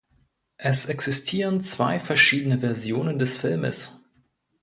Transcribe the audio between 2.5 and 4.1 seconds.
Versionen des Filmes.